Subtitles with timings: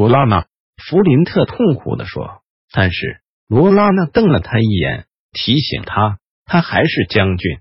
[0.00, 0.46] 罗拉娜，
[0.78, 2.40] 弗林特痛苦的说。
[2.72, 7.58] 但是罗拉娜瞪了他一眼，提醒他，他还是将军。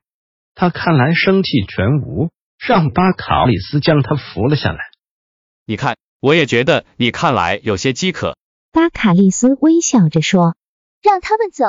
[0.56, 4.80] 他看来生气全无，让巴卡里斯将他扶了下来。
[5.66, 8.38] 你看，我也觉得你看来有些饥渴。
[8.72, 10.56] 巴卡利斯微笑着说
[11.04, 11.66] ：“让他们走。”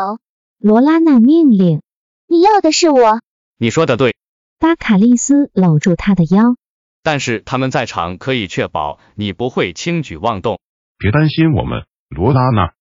[0.56, 1.82] 罗拉娜命令
[2.30, 3.20] ：“你要的是我。”
[3.58, 4.14] 你说的对。
[4.60, 6.54] 巴卡利斯搂住他的腰。
[7.02, 10.58] 但是他们在场，可以确保你不会轻举妄动。
[10.98, 12.72] 别担心我们，罗拉娜。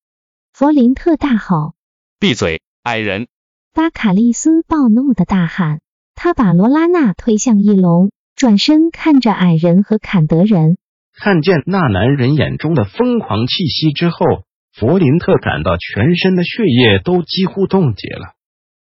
[0.53, 1.73] 弗林特大吼
[2.20, 3.28] ：“闭嘴，矮人！”
[3.73, 5.80] 巴卡利斯暴怒的大喊。
[6.16, 10.78] 他把罗拉娜推向翼龙，转身看着矮人和坎德人。
[11.14, 14.17] 看见那男人眼中的疯狂气息之后，
[14.73, 18.33] 弗林特感到全身的血液都几乎冻结了。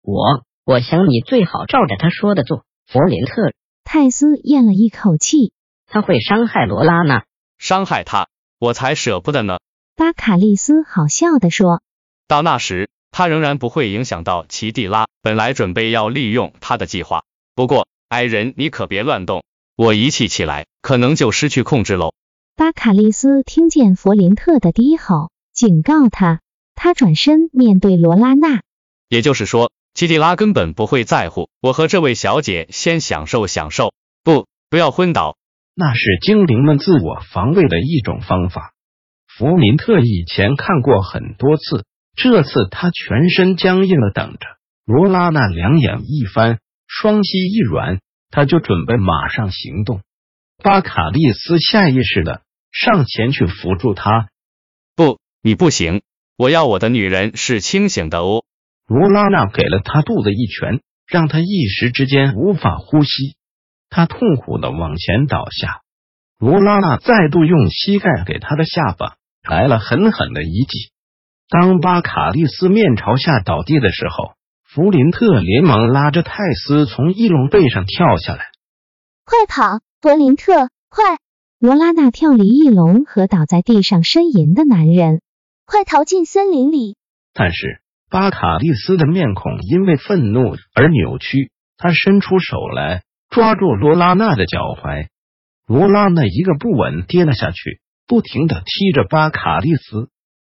[0.01, 3.53] 我，我想你最好照着他说的做，弗林特。
[3.91, 5.51] 泰斯咽了一口气，
[5.87, 7.23] 他会伤害罗拉呢，
[7.57, 8.27] 伤害他，
[8.59, 9.57] 我才舍不得呢。
[9.95, 11.81] 巴卡利斯好笑的说
[12.29, 15.07] ：“到那时，他仍然不会影响到奇蒂拉。
[15.23, 17.23] 本来准备要利用他的计划，
[17.55, 19.43] 不过矮人，你可别乱动，
[19.75, 22.13] 我一气起来，可能就失去控制喽。”
[22.55, 26.41] 巴卡利斯听见弗林特的低吼，警告他。
[26.75, 28.61] 他转身面对罗拉娜，
[29.07, 29.71] 也就是说。
[29.99, 35.35] 基蒂拉根本不会在乎，我和这位小姐先享受享受，不，不要昏倒，
[35.75, 38.71] 那是精灵们自我防卫的一种方法。
[39.27, 41.83] 弗林特以前看过很多次，
[42.15, 44.39] 这次他全身僵硬的等着。
[44.85, 47.99] 罗拉娜两眼一翻，双膝一软，
[48.29, 49.99] 他就准备马上行动。
[50.63, 54.29] 巴卡利斯下意识的上前去扶住他，
[54.95, 56.03] 不，你不行，
[56.37, 58.45] 我要我的女人是清醒的哦。
[58.89, 63.37] 罗拉娜给了他肚子一拳，让他一时之间无法呼吸。
[63.87, 65.81] 他痛苦的往前倒下。
[66.39, 69.17] 罗拉娜再度用膝盖给他的下巴
[69.47, 70.91] 来了狠狠的一击。
[71.49, 74.33] 当巴卡利斯面朝下倒地的时候，
[74.63, 78.45] 弗林特连忙拉着泰斯从翼龙背上跳下来。
[79.23, 80.69] 快跑，弗林特！
[80.89, 81.19] 快！
[81.59, 85.21] 罗拉娜跳离翼龙和倒在地上呻吟的男人，
[85.67, 86.97] 快逃进森林里！
[87.35, 87.81] 但是。
[88.09, 95.09] 巴卡利斯的面孔因为愤怒而扭曲，他伸出手来抓住罗拉娜的脚踝，
[95.67, 100.09] 罗拉娜一个不稳跌了下去，不停的踢着巴卡利斯。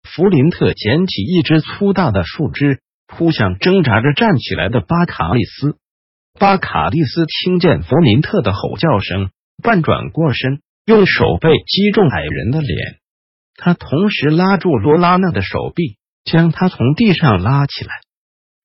[0.03, 5.77] 弗林特捡起一只粗大的树枝，扑向挣扎着站起来的巴卡利斯。
[6.39, 9.31] 巴卡利斯听见弗林特的吼叫声，
[9.63, 12.99] 半转过身，用手背击中矮人的脸，
[13.57, 15.97] 他同时拉住罗拉娜的手臂。
[16.24, 17.91] 将他从地上拉起来，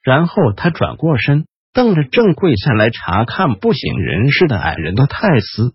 [0.03, 5.75] 然后他转过身，瞪着正跪下来查看不省人事的矮人的泰斯。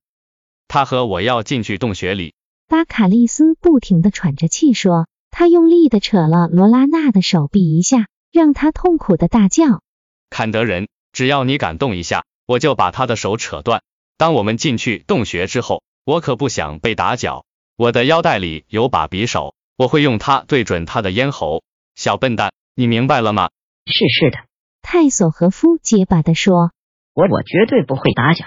[0.67, 2.33] 他和我要进去洞穴里。
[2.67, 9.81] 巴卡利斯不停的喘着气说，他用力的扯了罗拉娜的手臂一下，让他痛苦的大叫。
[10.29, 13.81] 坎德人，只要你敢动一下，我就把他的手扯断。
[14.17, 17.45] 当我们进去洞穴之后，我可不想被打搅。
[17.75, 21.63] 我的腰带里有把匕首，我会用它对准他的咽喉。
[21.95, 23.49] 小笨蛋，你明白了吗？
[23.85, 24.37] 是是的，
[24.81, 26.71] 泰索和夫结巴的说
[27.15, 28.43] ：“我我绝对不会打搅，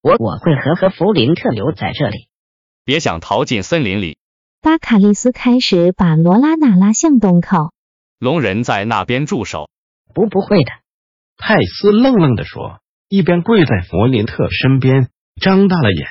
[0.00, 2.28] 我我会和和弗林特留在这里，
[2.86, 4.16] 别想逃进森林里。”
[4.62, 7.74] 巴卡利斯开始把罗拉娜拉向洞口，
[8.18, 9.68] 龙人在那边驻守。
[10.14, 10.70] 不不会的，
[11.36, 12.80] 泰斯愣愣的说，
[13.10, 15.10] 一边跪在弗林特身边，
[15.42, 16.08] 张大了眼。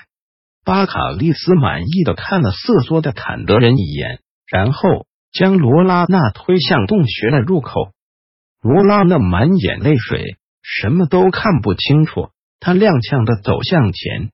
[0.63, 5.05] 巴卡利斯满意的看了瑟缩的坎德人一眼，然后。
[5.31, 7.91] 将罗拉娜推向洞穴的入口，
[8.63, 12.29] 罗拉娜满眼泪水，什么都看不清楚。
[12.59, 14.31] 她踉跄的走向前，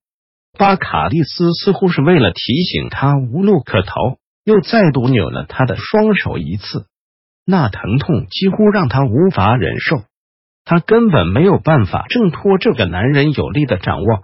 [0.57, 3.91] 巴卡利斯似乎是为了提醒他无路可逃，
[4.45, 6.85] 又再度扭了他的双手一次。
[7.45, 9.97] 那疼痛几乎让他无法忍受，
[10.63, 14.23] 他根本没有办法挣脱这个男人有力的掌握。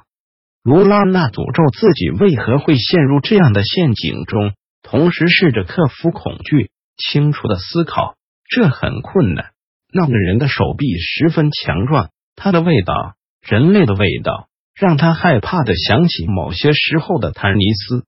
[0.64, 4.54] 罗拉娜诅咒自己为何会陷入这样的陷阱中。
[4.92, 8.18] 同时试着克服恐惧，清楚的思考，
[8.50, 9.52] 这很困难。
[9.94, 18.04] 那个人的手臂十分强壮，他的味道，人类的味道，让他害怕的想起某些时候的坦尼斯。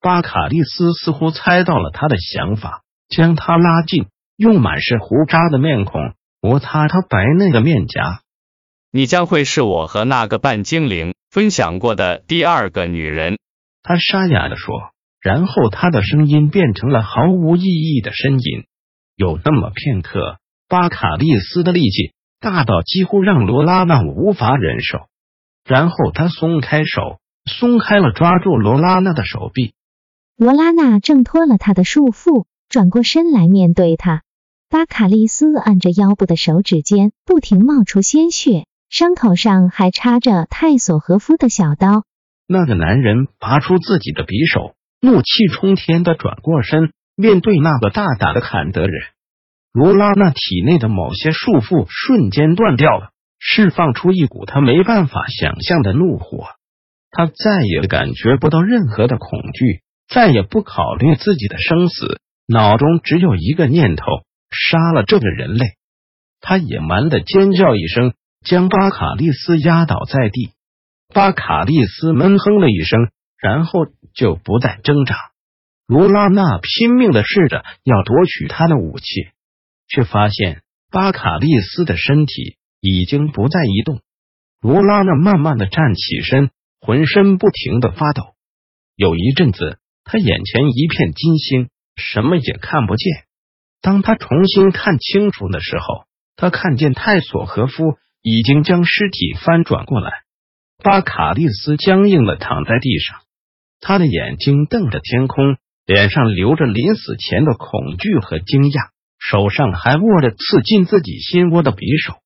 [0.00, 4.06] 巴卡利斯似乎猜到了他的想法，将他拉近，
[4.36, 6.00] 用满是胡渣的面孔
[6.40, 8.22] 摩擦他白嫩的面颊。
[8.90, 13.38] 你将会是我和那个半精灵分享过的第二个女人，
[13.84, 14.95] 他沙哑的说。
[15.20, 18.66] 然后他的声音变成了毫无意义的呻吟。
[19.16, 20.36] 有那么片刻，
[20.68, 24.98] 巴卡利斯的力气大到几乎让罗拉娜无法忍受。
[25.64, 29.72] 然后他松开手，松开了抓住罗拉娜的手臂。
[30.36, 34.22] 罗拉娜挣脱了他的束缚，转过身来面对他。
[34.68, 42.04] 巴卡利斯按着腰部的手指间不停冒出鲜血，伤口上还插着泰索和夫的小刀。
[42.46, 44.75] 那个男人拔出自己的匕首。
[45.00, 49.02] 怒气冲天的转过身，面对那个大胆的坎德人，
[49.72, 56.46] 罗拉那体内的某些束缚瞬间断掉了，释放出一股他没办法想象的怒火。
[57.10, 64.04] 他再也感觉不到任何的恐惧，再也不考虑自己的生死，脑中只有一个念头：
[64.50, 65.76] 杀了这个人类。
[66.40, 68.14] 他野蛮的尖叫一声，
[68.44, 70.50] 将巴卡利斯压倒在地。
[71.14, 73.10] 巴卡利斯闷哼了一声。
[73.40, 75.16] 然后就不再挣扎。
[75.86, 79.04] 卢拉娜拼命的试着要夺取他的武器，
[79.88, 84.00] 却发现巴卡利斯的身体已经不再移动。
[84.60, 86.50] 卢拉娜慢慢的站起身，
[86.80, 88.34] 浑身不停的发抖。
[88.96, 93.24] 有一阵子，他眼前一片金星，什么也看不见。
[93.80, 100.10] 当他重新看清楚的时候，他看见泰索和夫已经将尸体翻转过来，
[100.82, 103.20] 巴卡利斯僵硬的躺在地上。
[103.80, 112.18] 他的眼睛瞪着天空，脸上流着临死前的恐惧和惊讶，手上还握着刺进自己心窝的匕首。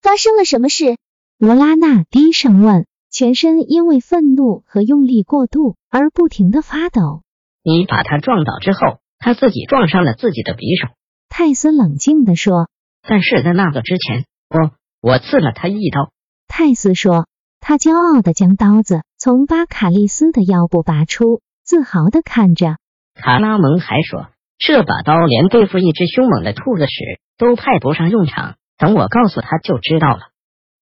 [0.00, 0.96] 发生了什么事？
[1.38, 7.22] 罗拉娜低声问，全身因为愤怒和用力过度而不停的发抖。
[7.62, 10.94] 你把他撞倒之后，他自己撞上了自己的匕首。
[11.28, 12.68] 泰斯冷静的说。
[13.02, 16.12] 但是在那个之前，我我刺了他一刀。
[16.48, 17.26] 泰斯说。
[17.58, 22.76] 他骄傲的将刀子从巴卡利斯的腰部拔出，自豪的看着。
[23.14, 24.28] 卡拉蒙还说，
[24.58, 28.56] 这把刀连对付一只凶猛的兔子时都派不上用场。
[28.76, 30.20] 等我告诉他就知道了。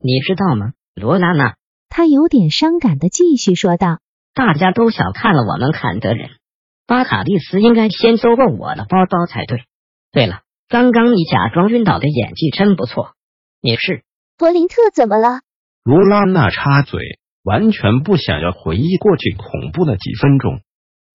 [0.00, 1.54] 你知道吗，罗拉娜？
[1.88, 4.00] 他有点伤感的继续说道。
[4.34, 6.30] 大家都小看了我们坎德人。
[6.88, 9.62] 巴卡利斯应该先搜过我的包包才对。
[10.10, 13.12] 对了，刚刚你假装晕倒的演技真不错。
[13.60, 14.02] 你是
[14.36, 14.74] 柏林特？
[14.92, 15.42] 怎么了？
[15.84, 17.00] 罗拉娜插嘴，
[17.44, 20.60] 完全不想要回忆过去恐怖的几分钟。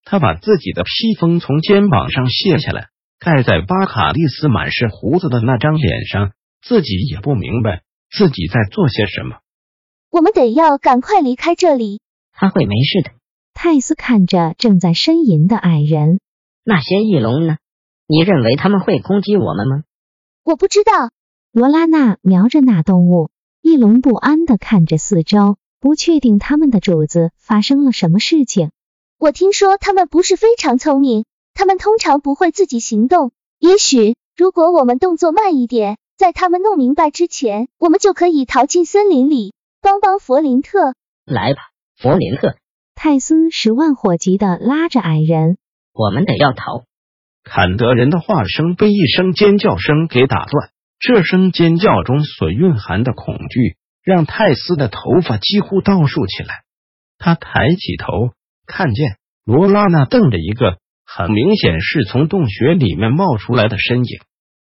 [0.06, 2.88] 他把自己的披风从肩膀上卸下来，
[3.20, 6.32] 盖在巴卡利斯满是胡子的那张脸上，
[6.62, 9.40] 自己也不明白自己在做些什么。
[10.12, 12.02] 我们得要赶快离开这里。
[12.32, 13.12] 他会没事的。
[13.54, 16.20] 泰斯看着正在呻吟的矮人。
[16.64, 17.58] 那些翼龙呢？
[18.08, 19.84] 你认为他们会攻击我们吗？
[20.44, 21.12] 我不知道。
[21.52, 23.32] 罗拉娜瞄着那动物。
[23.62, 28.72] 翼龙不安的看着四周，不确定他们的主子发生了什么事情。
[29.18, 33.32] 我听说他们不是非常聪明，他们通常不会自己行动。
[33.60, 40.96] 也许如果我们动作慢一点，在他们弄明白之前，我们就可以逃进森林里，帮帮弗林特。
[41.26, 41.60] 来吧，
[41.98, 42.56] 弗林特。
[42.96, 45.58] 泰斯十万火急的拉着矮人。
[45.94, 46.84] 我们得要逃。
[47.44, 50.72] 坎德人的话声被一声尖叫声给打断。
[51.00, 53.78] 这声尖叫中所蕴含的恐惧，
[54.10, 56.64] 让泰斯的头发几乎倒竖起来。
[57.20, 58.34] 他抬起头，
[58.66, 64.20] 看见罗拉娜瞪着一个很明显是从洞穴里面冒出来的身影。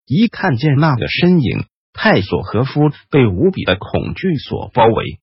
[0.06, 5.20] 一看见那个身影，泰索和夫被无比的恐惧所包围，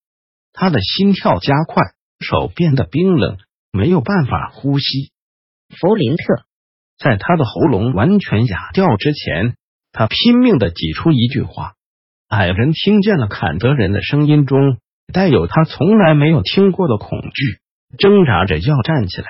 [0.52, 1.80] 他的心跳加快，
[2.18, 3.38] 手变得冰冷，
[3.70, 5.12] 没有办法呼吸。
[5.68, 6.42] 弗林特
[6.98, 9.54] 在他的喉咙完全哑掉之前。
[9.92, 11.74] 他拼命的挤出一句话，
[12.30, 14.78] 矮人听见了坎德人的声音中
[15.12, 17.58] 带有他从来没有听过的恐惧，
[17.98, 19.26] 挣扎着要站起来。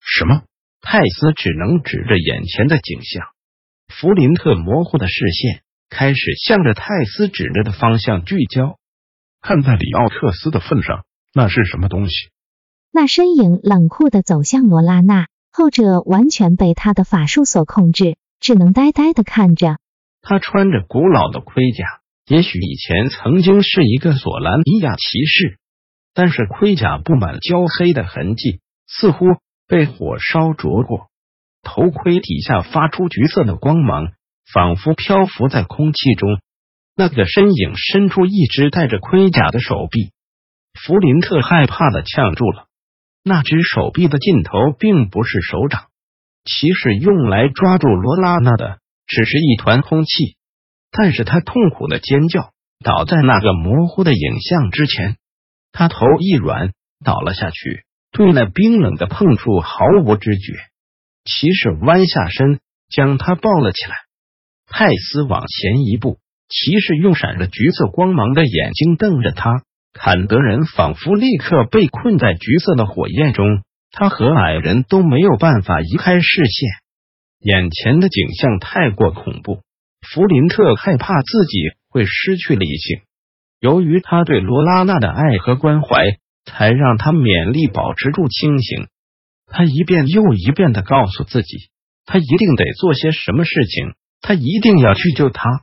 [0.00, 0.40] 什么？
[0.80, 3.26] 泰斯只能指着眼前的景象。
[3.88, 8.78] 弗林特模糊的视线开始向着泰斯指着的方向聚焦。
[9.42, 12.14] 看在里奥特斯的份上，那是什么东西？
[12.90, 19.76] 那身影冷酷的走向罗拉娜，后者完全被他的法术所控制，只能呆呆的看着。
[20.22, 21.84] 他穿着古老的盔甲，
[22.26, 25.58] 也许以前曾经是一个索兰尼亚骑士，
[26.14, 29.26] 但是盔甲布满焦黑的痕迹，似乎
[29.66, 31.08] 被火烧灼过。
[31.62, 34.12] 头盔底下发出橘色的光芒，
[34.52, 36.38] 仿佛漂浮在空气中。
[36.94, 40.12] 那个身影伸出一只带着盔甲的手臂。
[40.74, 42.66] 弗林特害怕的呛住了。
[43.24, 45.84] 那只手臂的尽头并不是手掌，
[46.44, 50.36] 骑士用来抓住罗拉娜的只是一团空气。
[50.92, 52.52] 但是他痛苦的尖叫
[52.84, 55.16] 倒在那个模糊的影像之前，
[55.72, 56.72] 他头一软
[57.02, 60.52] 倒了下去，对那冰冷的碰触毫无知觉。
[61.24, 63.94] 骑士弯下身将他抱了起来。
[64.66, 66.18] 泰斯往前一步，
[66.48, 69.62] 骑士用闪着橘色光芒的眼睛瞪着他。
[69.94, 76.70] 坎德人仿佛立刻被困在橘色的火焰中，他和矮人都没有办法移开视线。
[77.40, 79.60] 眼前的景象太过恐怖，
[80.02, 83.00] 弗林特害怕自己会失去理性。
[83.60, 88.88] 由于他对罗拉娜的爱和关怀，才让他勉力保持住清醒。
[89.46, 91.70] 他一遍又一遍的告诉自己，
[92.04, 95.62] 他一定得做些什么事情，他一定要去救他。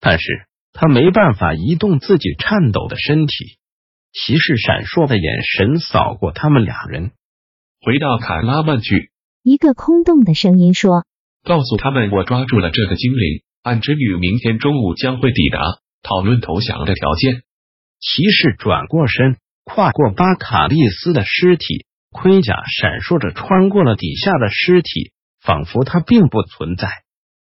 [0.00, 0.26] 但是
[0.72, 3.34] 他没办法移动自己颤抖的身体。
[4.12, 7.10] 骑士闪烁的眼神扫过他们俩人，
[7.80, 9.10] 回到卡拉曼去。
[9.42, 11.04] 一个空洞的声音说
[11.44, 15.58] ：“告诉他们，我抓住了这个精灵，暗之女明天中午将会抵达，
[16.02, 17.42] 讨论投降的条件。”
[17.98, 26.88] 骑士转过身，跨过巴卡利斯的尸体，盔甲闪烁着穿过了底下的尸体，仿佛他并不存在。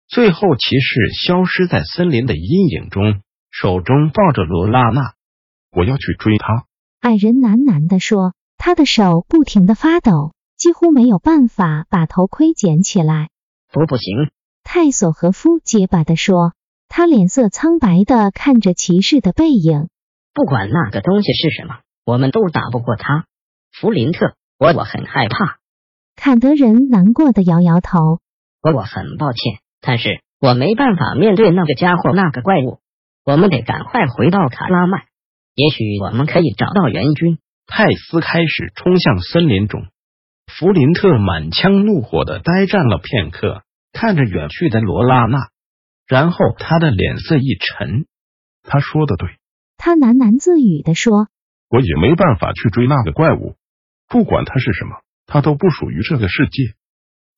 [0.08, 3.20] 最后，骑士消失在森林的阴影中，
[3.52, 5.02] 手中抱着罗拉娜。
[5.72, 6.64] 我要去追他。
[7.02, 13.28] 矮人喃喃的说，他的手不停的发抖，几乎没有办法把头盔捡起来。
[13.74, 14.32] 不，不行。
[14.78, 16.52] 泰索和夫结巴的说，
[16.90, 19.88] 他脸色苍白的看着骑士的背影。
[20.34, 23.24] 不管那个东西是什么，我们都打不过他。
[23.72, 25.60] 弗林特，我我很害怕。
[26.18, 28.20] 坎德人难过的摇摇头。
[28.62, 32.80] 我我很抱歉，但是我没办法面对那个家伙，那个怪物。
[33.24, 35.04] 我们得赶快回到卡拉曼。
[35.56, 37.38] 也许我们可以找到援军。
[37.66, 39.86] 泰斯开始冲向森林中，
[40.48, 43.62] 弗林特满腔怒火的呆站了片刻，
[43.96, 45.48] 看着远去的罗拉娜，
[46.06, 48.06] 然后他的脸色一沉。
[48.62, 49.30] 他说的对，
[49.78, 51.30] 他喃喃自语的说
[51.72, 53.56] ：“我也没办法去追那个怪物，
[54.10, 56.76] 不管它是什么，它都不属于这个世界。”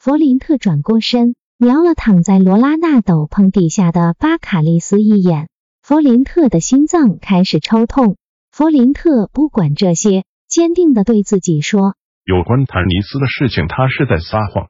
[0.02, 5.50] 弗林特转过身，瞄了躺在罗拉娜斗篷底下的巴卡利斯一眼。
[5.84, 8.18] 弗林特的心脏开始抽痛。
[8.52, 11.96] 弗林特不管这些，坚定的对自己说
[12.26, 14.70] ：“有关坦尼斯的事情，他是在撒谎。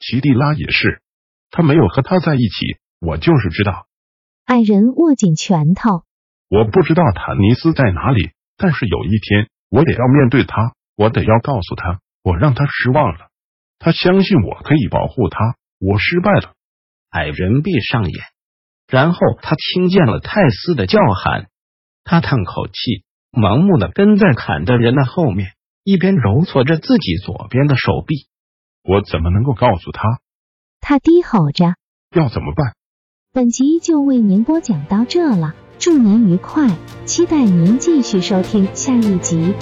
[0.00, 1.00] 奇蒂拉也是，
[1.50, 2.78] 他没有和他在一起。
[3.00, 3.86] 我就是知道。”
[4.46, 6.02] 矮人握紧拳头。
[6.48, 13.28] 我不知道坦尼斯在哪里，但是有一天我得要面对他，我得要告诉他，我让他失望了。
[13.78, 16.54] 他相信我可以保护他，我失败了。
[17.10, 18.20] 矮人闭上眼。
[18.88, 21.48] 然后他听见了泰斯的叫喊，
[22.02, 25.52] 他叹口气，盲目的跟在砍的人的后面，
[25.84, 28.26] 一边揉搓着自己左边的手臂。
[28.82, 30.20] 我怎么能够告诉他？
[30.80, 31.74] 他低吼着。
[32.16, 32.72] 要怎么办？
[33.32, 39.54] 本集就为您播讲到这了，祝您愉快，期待您继续收听下一集。